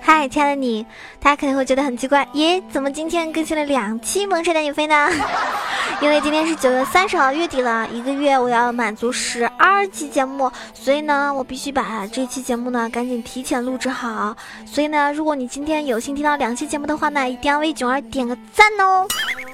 [0.00, 0.86] 嗨，亲爱的你，
[1.18, 5.10] 大家肯定会觉得很奇怪，耶，怎么今天更新了两期《萌神带你飞》呢？
[6.00, 14.36] 因为今天是九月三十号，月底了，一个月我要满足十二期节目，所以呢，我必须把这期节目呢赶紧提前录制好。
[14.64, 19.04] 所以呢，如果你今天有幸听到两期节目的话呢，一定要为囧儿点个赞哦，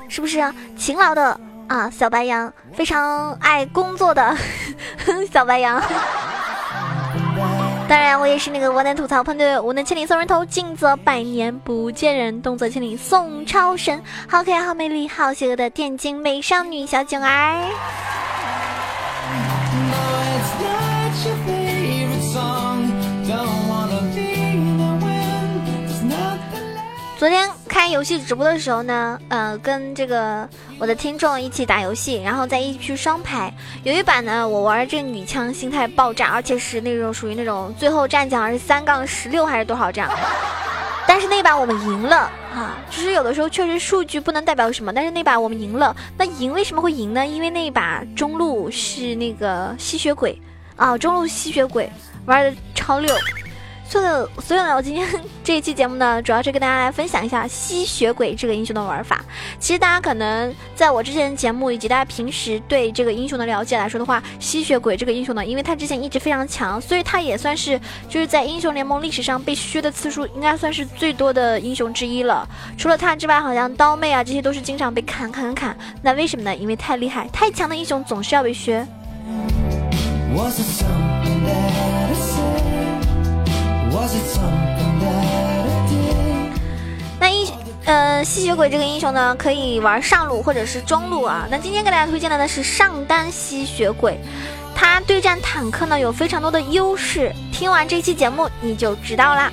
[0.08, 0.42] 是不是？
[0.76, 4.36] 勤劳的啊，小白羊，非常爱工作的
[5.30, 5.80] 小白羊。
[7.86, 14.02] 当然，我也是那个我能吐槽喷队，无能千里送人头，近则百年不见人，动则千里送超神。
[14.26, 17.62] 好可爱，好美丽，好邪恶的电竞美少女小囧儿。
[27.18, 27.50] 昨天
[27.90, 40.10] 游戏直播的时候呢，呃，跟这个我的听众一起打游戏，然后在一起去双排，有一把呢，我玩这个女枪心态爆炸，而且是那种属于那种最后战奖是三杠十六还是多少这样，
[41.06, 47.26] 但是那把我们赢了啊，就是有的时候确实数据不能代表什么，但是那把我们赢了，那赢为什么会赢呢？
[47.26, 50.40] 因为那一把中路是那个吸血鬼
[50.76, 51.90] 啊，中路吸血鬼
[52.26, 53.14] 玩的超溜。
[53.88, 54.04] 所以，
[54.42, 55.08] 所以呢，我今天
[55.42, 59.24] 这一期节目呢，主要是跟大家来分享一下吸血鬼这个英雄的玩法。
[59.58, 67.80] 其实大家可能在我之前的节目以及大家平时对这个英雄的了解来说的话，吸血鬼这个英雄呢，因为他之前一直非常强，所以他也算是
[68.10, 72.46] 就是在英雄联盟历史上被削的次数应该算是最多的英雄之一了。
[72.76, 75.74] 除了他之外，好像刀妹啊这些都是经常被砍砍砍。
[76.02, 76.54] 那为什么呢？
[76.54, 78.86] 因为太厉害、太强的英雄总是要被削。
[87.20, 87.46] 那英
[87.84, 91.46] 呃吸血鬼这个英雄呢，可以玩上路或者是中路啊。
[91.50, 94.18] 那今天给大家推荐的呢是上单吸血鬼，
[94.74, 97.32] 他对战坦克呢有非常多的优势。
[97.52, 99.50] 听完这期节目你就知道啦。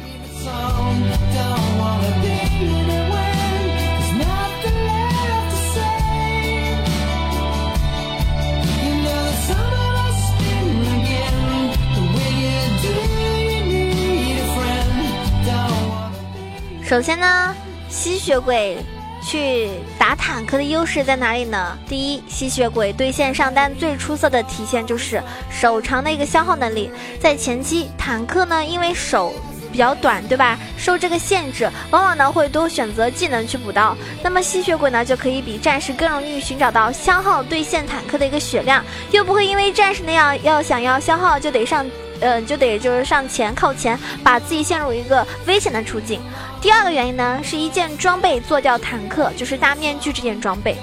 [16.87, 17.55] 首先呢，
[17.89, 18.77] 吸血鬼
[19.19, 21.75] 去打坦克的优势在哪里呢？
[21.89, 25.19] 第一，吸血鬼对线上单最出色的体现就是
[25.49, 26.91] 手长的一个消耗能力。
[27.19, 29.33] 在前期，坦克呢因为手
[29.71, 30.59] 比较短，对吧？
[30.77, 33.97] 受这个限制，往往呢会多选择技能去补刀。
[34.21, 41.83] 那么吸血鬼呢就可以比战士更容易寻找到消耗对线坦克的一个血量，又不会因为战士那样要想要消耗就得上。
[42.21, 46.21] 嗯，就得就是上前靠前，把自己陷入一个危险的处境。
[46.61, 50.75] 第二个原因呢，是一件装备做掉坦克，就是大面具这件装备，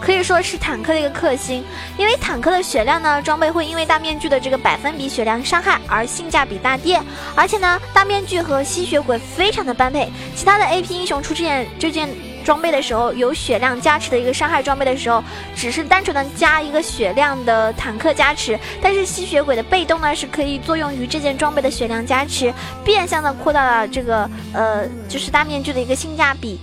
[0.00, 1.64] 可以说是坦克的一个克星。
[1.98, 7.00] 因为坦克的血量呢，装备会因为大面具的这个百分比血量伤害而性价比大跌。
[7.34, 12.08] 而且呢，大面具和吸血鬼非常的般配，其他的 A P 英雄出这件这件。
[12.44, 15.24] 装备的时候有血量加持的一个伤害装备的时候，
[15.56, 22.52] 只是单纯的加一个血量的坦克加持，但是吸血鬼的被动呢是可以作用于这件装备的血量加持，
[22.84, 26.60] 变相的扩大了这个呃就是大面具的一个性价比。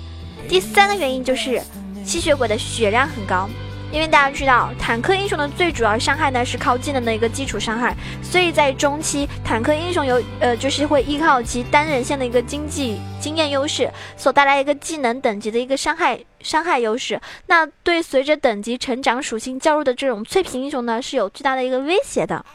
[0.47, 1.61] 第三个原因就是
[2.05, 3.49] 吸血鬼的血量很高。
[3.91, 17.19] 因为大家知道，坦克英雄的最主要伤害呢是靠技能的一个基础伤害，所以在中期，坦克英雄有呃就是会依靠其单人线的一个经济经验优势所带来一个技能等级的一个伤害伤害优势。
[17.47, 22.45] 那对随着等级成长属性较弱的这种脆皮英雄呢，是有巨大的一个威胁的。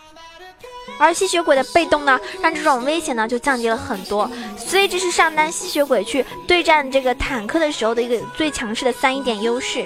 [0.99, 9.85] 而吸血鬼的被动呢，让这种危险呢就降低了很多，所以这是上单吸血鬼去对战这个坦克的时候的一个最强势的三一点优势。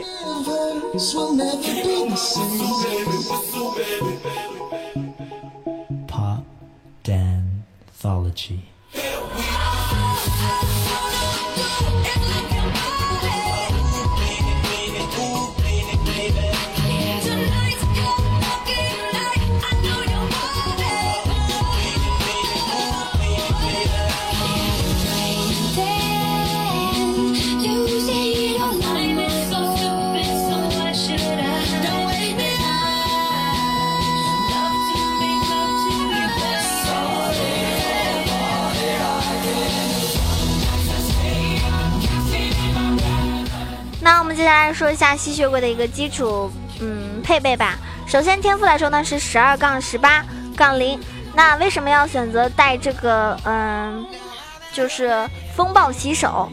[44.72, 46.50] 说一下吸血鬼的一个基础，
[46.80, 47.78] 嗯，配备吧。
[48.06, 50.24] 首先天赋来说呢是十二杠十八
[50.56, 51.00] 杠零。
[51.32, 53.38] 那为什么要选择带这个？
[53.44, 54.04] 嗯，
[54.72, 56.50] 就是风暴洗手。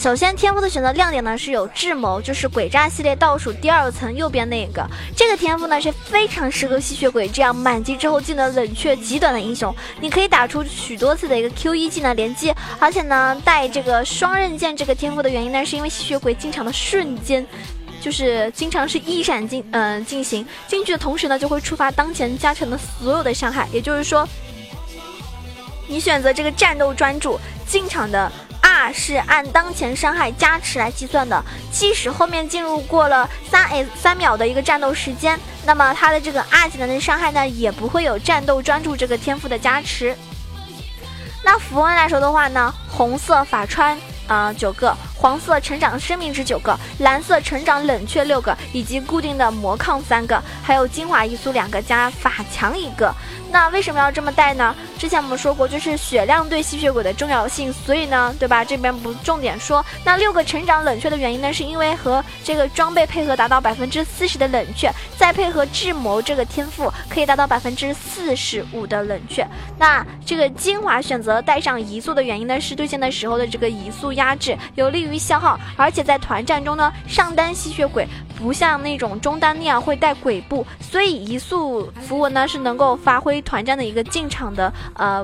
[0.00, 4.82] 首先，天赋的选择亮点呢是有智谋，就是鬼诈系列倒数第二层右边那个。
[5.14, 9.76] 这个天赋呢是非常适合吸血鬼这样满级之后技能冷却极短的英雄。
[10.00, 17.46] 你可以打出许多次的一个 Q 一技能连击，而且呢带这个双刃剑这个天赋的原因呢，是因为吸血鬼经常的瞬间，
[18.00, 23.68] 就是经常是一闪进嗯进行进去的同时呢，就会触发当前加成的所有的伤害。
[23.70, 24.26] 也就是说，
[25.86, 28.32] 你选择这个战斗专注进场的。
[28.60, 31.42] R 是按当前伤害加持来计算的，
[31.72, 40.16] 即使后面进入过了三 S 三秒的一个战斗时间，那么它的这个 R 技能的伤害呢，也不会有战斗专注这个天赋的加持。
[41.42, 43.98] 那符文来说的话呢，红色法穿
[44.28, 53.14] 啊九个，黄色成长生命值九个，蓝色成长冷却六个，以及固定的魔抗三个，还有精华移速两个加法强一个。
[53.52, 54.74] 那为什么要这么带呢？
[54.96, 58.64] 之前我们说过，就是血量对吸血鬼的重要性，所以呢，对吧？
[58.64, 59.84] 这边不重点说。
[60.04, 64.88] 那六个成长冷却的原因呢，是因为和这个装备配合达到百分之四十的冷却，
[65.18, 69.44] 再配合智谋这个天赋，可以达到百分之四十五的冷却。
[69.76, 78.06] 那这个精华选择带上移速的原因呢，是对线的时候的这个移速压制有利于消耗，而且在团战中呢，上单吸血鬼。
[78.36, 85.22] 不像那种中单那样会带鬼步，所以移速符文呢是能够发挥团战的一个进场的呃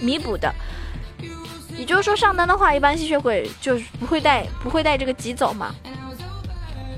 [0.00, 0.54] 弥补的。
[1.76, 5.74] 也就是说上单的话，一般吸血鬼就是不会带不会带这个疾走嘛，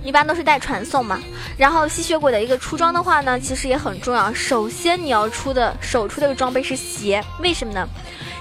[0.05, 1.19] 一般都是带传送嘛。
[1.56, 4.31] 然后吸血鬼的一个出装的话呢，其实也很重要。
[4.34, 7.88] 首先你要出的首出的一个装备是鞋，为什么呢？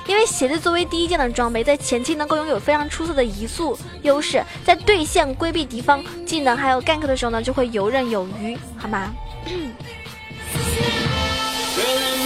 [0.07, 9.13] 因为鞋子作为第一件的装备，在前期能够拥有非常出色的移速优势，在对线规避敌方技能还有 gank 的时候呢，就会游刃有余，好吗？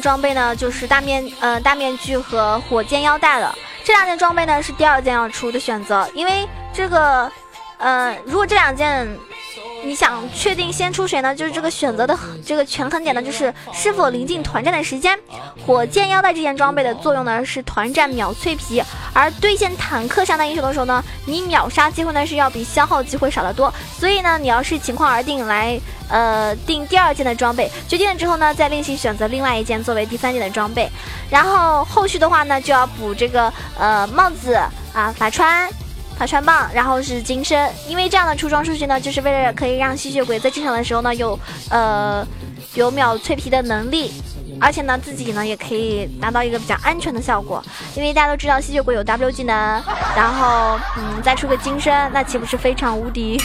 [0.00, 3.54] 装备呢，就是大面呃大面具和火箭腰带了。
[3.82, 7.30] 这两件装备呢是第二件要出的选择，因为这个
[7.78, 9.08] 呃如果这两件。
[9.84, 11.34] 你想确定先出谁呢？
[11.34, 15.18] 就是这个选择的这个权衡点呢，就是是否临近团战的时间。
[15.66, 18.82] 火箭腰带这件装备的作用呢是团战秒脆皮，
[19.12, 23.72] 而对线坦克上单英雄的时候呢，你秒杀机会呢是要比消耗机会少得多。
[23.98, 25.78] 所以呢，你要是情况而定来
[26.08, 30.90] 呃定第二件的装备，决定了之后呢，再另行选择另外一件作为第三件的装备。
[31.30, 34.54] 然后后续的话呢，就要补这个呃帽子
[34.94, 35.68] 啊法穿。
[36.16, 41.38] 法穿棒，然后是金身，因为这样的出装数据呢，就是为了可以让吸血鬼在进场的时候呢，有
[41.70, 42.26] 呃
[42.74, 44.12] 有秒脆皮的能力，
[44.60, 47.62] 而且呢自己呢也可以达到一个比较安全的效果。
[47.96, 49.54] 因为大家都知道吸血鬼有 W 技能，
[50.16, 53.40] 然后嗯再出个金身，那岂不是非常无敌？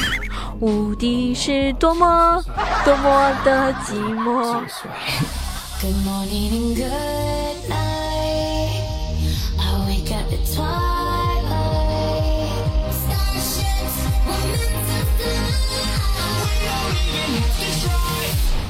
[0.59, 2.43] 无敌是多么
[2.85, 4.61] 多么的寂寞。
[9.71, 10.98] 我扮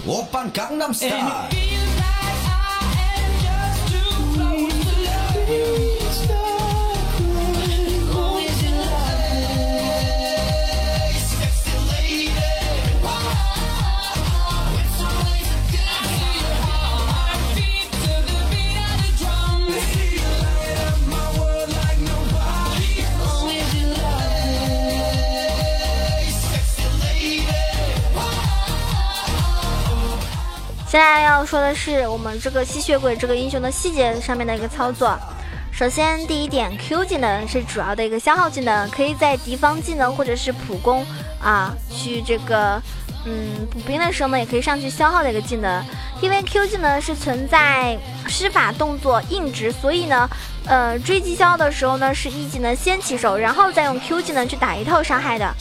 [0.10, 1.79] Open Gangnam Style.
[30.90, 35.16] 现在要说的是我们这个吸血鬼这个英雄的细节上面的一个操作。
[35.72, 41.06] 首先，第一点，Q 技能是主要的一个消耗技能，可以在敌方技能或者是普攻
[41.40, 42.82] 啊去这个
[43.24, 45.86] 嗯补兵的时候呢，也可以上去消耗的一个技能。
[46.22, 47.96] 因为 Q 技能是存在
[48.28, 50.28] 施法动作硬直，所以呢，
[50.66, 55.54] 呃追击消耗的时候呢，是一技能先起手，然后再用 Q 技能去打一套伤害的。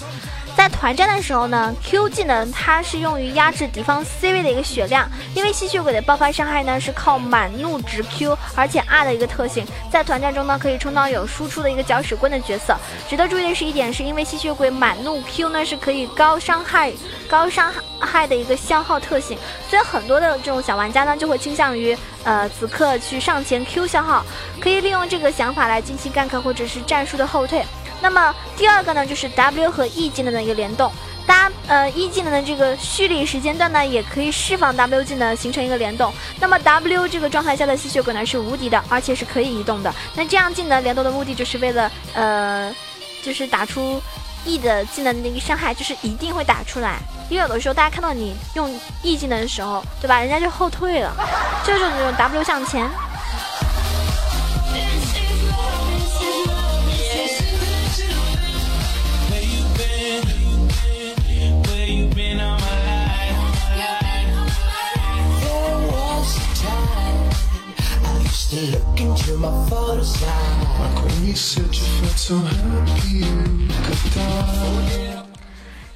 [0.59, 12.77] 在团战的时候呢，Q 技能它是用于压制敌方 C 位的一个血量，因为吸血鬼的爆发伤害呢是靠满怒值 Q，而且 R 的一个特性，在团战中呢可以充当有输出的一个搅屎棍的角色。
[13.09, 16.93] 值得注意的是一点，是因为吸血鬼满怒 Q 呢是可以高伤害、
[17.29, 19.39] 高伤害的一个消耗特性，
[19.71, 24.27] 所以很多的这种小玩家呢就会倾向于呃此刻去上前 Q 消耗，
[24.61, 27.65] 可以利用这个想法来进行 gank 或者是战术的后退。
[28.01, 30.91] 那么第二个呢，就是 W 和 E 技能的一个联动。
[31.27, 36.11] 大家呃 E 技能的这个蓄力时间段呢，也可以释放 W 技能形成一个联动。
[36.41, 39.95] 那么 W 这个状态下的吸血鬼呢是无敌的，而且是可以移动的。
[40.15, 42.75] 那这样技能联动的目的就是为了呃，
[43.23, 44.01] 就是打出
[44.47, 46.97] E 的技能的一个伤害，就是一定会打出来。
[47.29, 50.21] 因为有的时候大家看到你用 E 技能的时候，对吧？
[50.21, 51.15] 人家就后退了，
[51.63, 52.89] 就是这种 W 向前。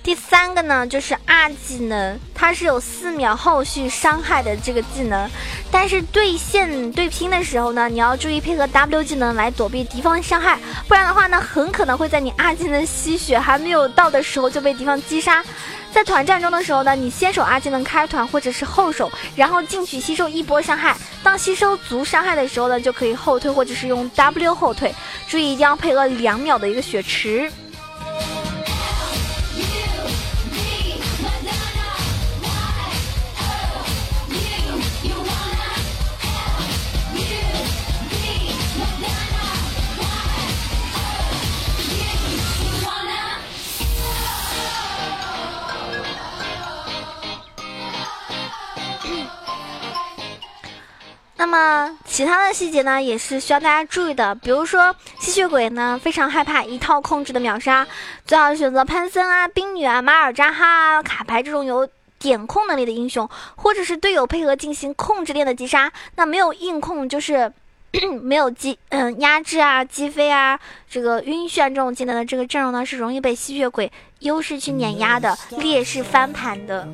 [0.03, 5.31] 第三个呢，就是二技能，它是有四秒后续伤害的这个技能，
[5.71, 9.35] 但是对线对拼的时候呢，你要注意配合 W 技能。
[9.35, 11.97] 来躲避敌方伤害，不然的话呢，很可能。
[11.97, 12.85] 会在你二技能。
[12.85, 15.43] 吸血还没有到的时候就被敌方击杀。
[15.93, 20.97] 在团战中的时候呢，你先手二技能开团或者是后手，然后进去吸收一波伤害。
[21.23, 24.93] 当吸收足伤害的时候呢，就可以后退或者是用 W 后退。
[25.29, 27.53] 注意一定要配合两秒的一个血池。
[51.43, 54.33] 那么其他的细节呢，也是需要大家注意的。
[54.33, 57.85] 比如说吸血鬼呢，非常害怕一套控制的秒杀，
[58.25, 61.89] 最好选择潘森啊、冰女啊、马尔扎哈啊、卡牌这种有
[62.21, 65.93] 点控能力的英雄，或者是队友配合进行控制链的击杀。
[66.15, 67.53] 那没有硬控，就是
[68.23, 70.59] 没有击嗯压制啊、击飞啊、
[70.89, 76.89] 这个晕眩这种技能的这个阵容呢，是容易被吸血鬼优势去碾压的，劣势翻盘的。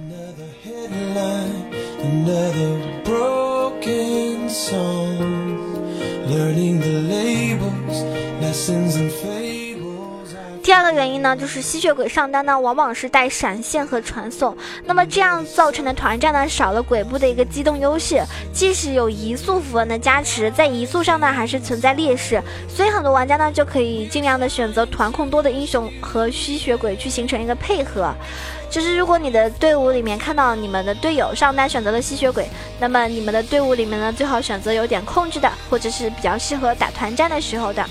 [10.68, 18.22] 第二个原因呢，就是吸血鬼上单呢，往往是带闪现和传送，那么这样造成的团战呢，少了鬼步的一个机动优势，
[18.52, 28.12] 即使有移速符文的加持，在移速上呢，还是存在劣势，所以很多玩家呢，就可以尽量的选择团控多的英雄和吸血鬼去形成一个配合。
[28.68, 32.46] 就是如果你的队伍里面看到你们的队友上单选择了吸血鬼，
[32.78, 37.82] 那么你们的队伍里面呢，最好选择有点控制的，或者是比较适合打团战的时候的。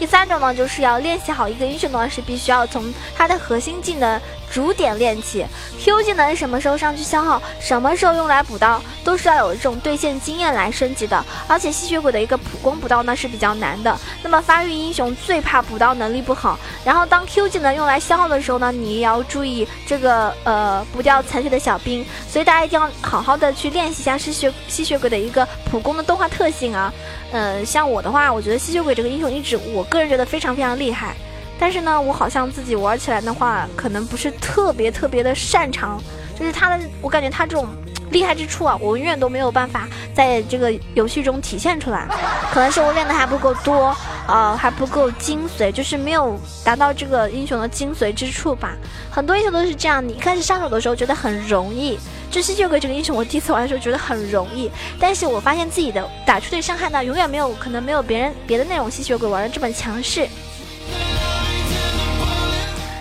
[0.00, 4.18] 第三种呢，就是要练习好一个英雄呢，是必须要从他的核心技能。
[4.52, 5.46] 主点练起
[5.78, 11.24] ，Q 技能什么时候上去消耗，什么时候用来补刀，都是要有这种对线经验来升级的。
[11.46, 13.96] 而且吸血鬼的一个普攻补刀呢是比较难的。
[14.22, 16.58] 那么发育英雄最怕补刀能力不好。
[16.84, 22.04] 然后当 Q 技能用来消耗的时候呢，你也要注意这个呃补掉残血的小兵。
[22.28, 26.92] 所以大家一定要好好的去练习一下吸血吸血鬼的一个普攻的动画特性啊。
[27.32, 31.14] 嗯，像我的话，我觉得吸血鬼这个英雄一直我个人觉得非常非常厉害。
[31.60, 36.02] 但是呢，我好像自己玩起来的话，可能不是特别特别的擅长。
[36.38, 37.68] 就是他的，我感觉他这种
[38.10, 42.08] 厉害之处啊，我永远都没有办法在这个游戏中体现出来。
[42.50, 43.94] 可能是我练的还不够多，
[44.26, 48.74] 呃，还不够精髓，就是没有达到这个英雄的精髓之处吧。
[49.10, 51.98] 很多英雄都是这样，你一开始上手的时候觉得很容易，
[52.30, 60.26] 就吸血鬼这个英雄，我第一次玩的时候觉得很容易，但是我发现自己的打出的伤害呢，永远没有可能没有别人别的那种吸血鬼玩的这么强势。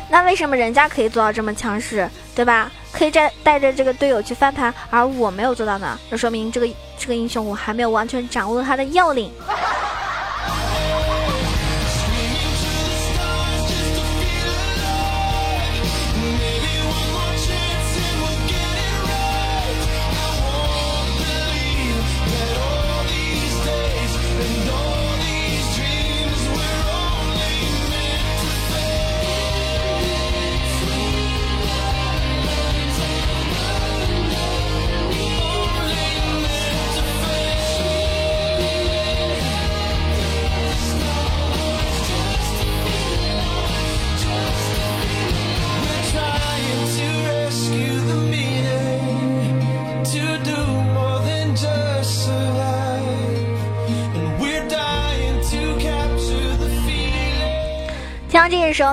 [0.10, 2.72] 那为什么人家可以做到这么强势，对吧？
[2.92, 5.98] 可以带带着这个队友去翻盘，而我没有做到呢？
[6.10, 9.32] 那说明这个这个英雄我还没有完全掌握他的要领。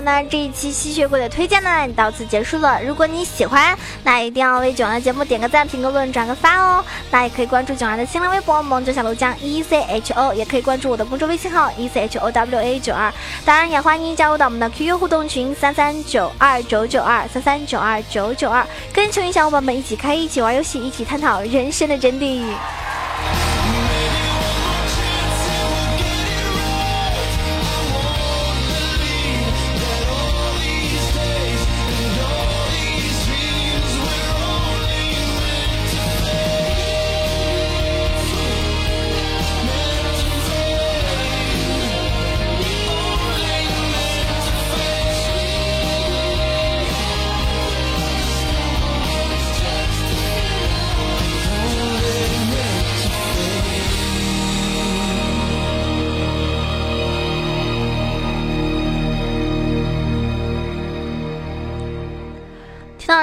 [0.00, 2.80] 那，这一期吸血鬼的推荐呢到此结束了。
[2.82, 6.84] 如果你喜欢，那一定要为囧儿的节目点个赞、评个论、转个发哦。
[7.10, 13.12] 那也可以关注囧儿的新浪微博“萌九小楼江 E C H O”，也可以关注我的公众微信号 “E C H O W A 九二”。
[13.44, 22.44] 当然也欢迎加入到我们的 QQ 互动群三三九二九九二三三九二九九二，跟群小伙伴们一起开一起玩游戏，一起探讨人生的真谛。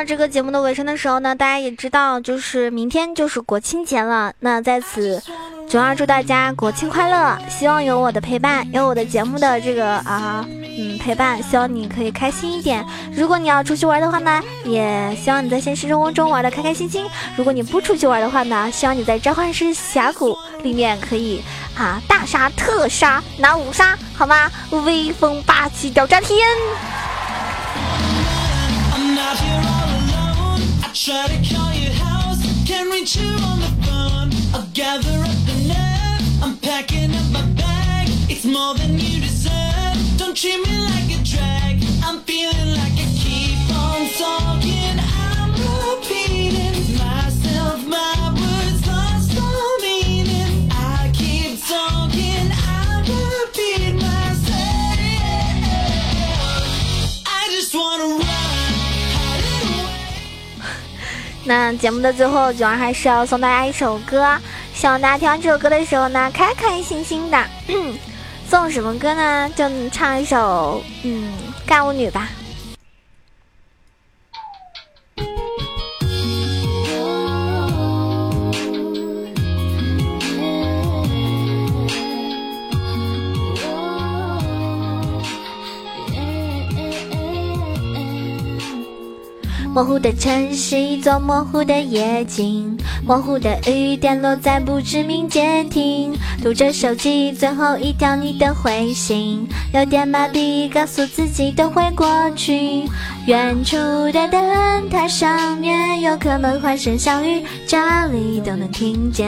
[0.05, 4.33] 这个节目的尾声的时候呢，大家也知道，就是明天就是国庆节了。
[4.39, 5.21] 那在此，
[5.69, 7.37] 九二祝大家国庆快乐！
[7.49, 10.45] 希望有我的陪伴，有我的节目的这个啊，
[10.77, 12.85] 嗯，陪伴，希望你可以开心一点。
[13.15, 17.05] 如果你要出去玩的话呢，也希望你在现实生活中玩的开开心心。
[17.37, 21.41] 如果你不出去玩的话呢，希望你在召唤师峡谷里面可以
[21.77, 24.51] 啊大杀特杀拿五杀，好吗？
[24.85, 26.39] 威风霸气屌炸天
[31.03, 34.29] ！Try to call your house, can't reach you on the phone.
[34.55, 38.07] I'll gather up the nerve, I'm packing up my bag.
[38.29, 39.97] It's more than you deserve.
[40.15, 41.83] Don't treat me like a drag.
[42.05, 45.02] I'm feeling like I keep on talking.
[61.55, 64.35] 那节目的最后，九儿还是要送大家一首歌，
[64.73, 67.37] 希望大家听完这首歌的时候呢，开开心心的。
[68.49, 69.47] 送什么歌呢？
[69.55, 71.31] 就唱一首，嗯，
[71.67, 72.27] 《干舞女》吧。
[89.73, 102.83] 模糊的城市，一座模糊的夜景，模糊的雨点落在不知名街亭，读着手机最后一条你的回信，有点麻痹，告诉自己都会过去。
[103.25, 103.77] 远处
[104.11, 109.25] 的灯塔上面游客们，欢声笑语，这里都能听见。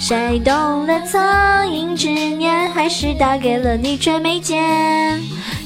[0.00, 0.52] 谁动
[0.84, 4.60] 了恻隐之念，还是打给了你却没接？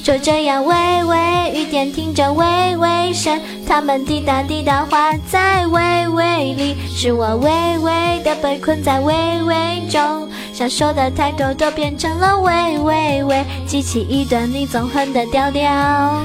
[0.03, 0.75] 就这样微
[1.05, 1.17] 微
[1.55, 16.21] 雨点听着微微声，他们滴答滴答话在微微里，是我微微的被困在微微中，想说的太多都变成了喂喂喂，记起一段你纵横的调调。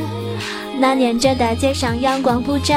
[0.81, 2.75] 那年这大街上阳光普照，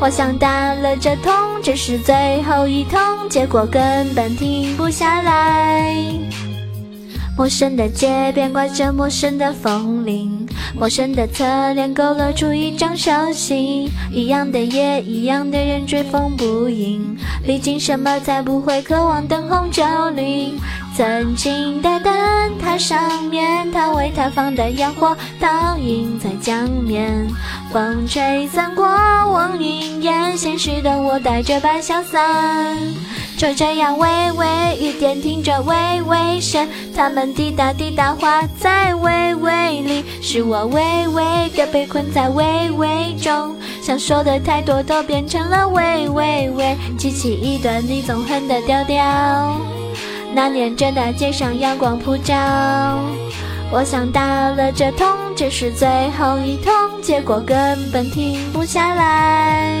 [0.00, 1.30] 我想打了这通，
[1.62, 2.98] 这是最后一通，
[3.28, 5.94] 结果根本停不下来。
[7.36, 10.43] 陌生的街边挂着陌生的风铃，
[10.78, 13.90] 陌生的侧脸勾勒出一张熟悉。
[14.12, 19.82] 一样的夜，一样的人追风不影，历经什么才不会渴望灯红酒
[20.14, 20.52] 绿？
[20.96, 22.12] 曾经的灯
[22.60, 27.26] 塔上面，他为他放的烟火倒映在江面，
[27.72, 32.78] 风吹散过往云烟，现实的我带着把小伞。
[33.36, 34.46] 就这样，微微
[34.80, 49.58] 雨点听着微微声，他们滴答滴答化在微微里，是我微微的被困在喂喂中，想说的太多都变成了喂喂喂，记起一段你纵横的调调。
[50.34, 52.34] 那年这大街上阳光普照，
[53.72, 59.80] 我想打了这通，这是最后一通，结果根本停不下来。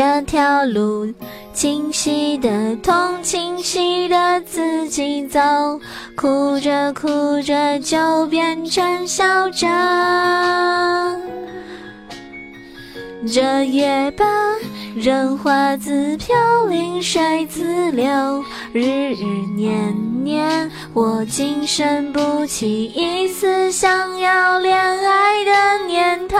[0.00, 1.12] 这条路。
[1.52, 5.38] 清晰的痛，清晰的自己走，
[6.16, 7.08] 哭着哭
[7.42, 9.66] 着就变成笑着。
[13.30, 14.26] 这夜半，
[14.96, 16.34] 人花自飘
[16.64, 26.38] 零水自流，日日年年，我竟生不起一丝想要恋爱的念头。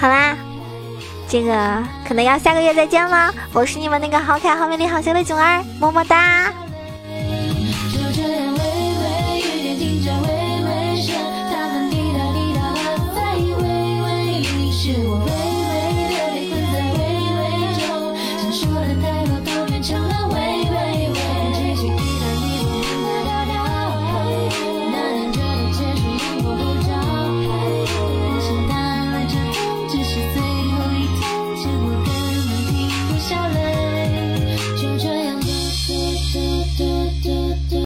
[0.00, 0.36] 好啦，
[1.28, 3.34] 这个可能要下个月再见了。
[3.52, 6.52] 我是你们那个好可爱、好美丽、好邪的囧儿，么么哒。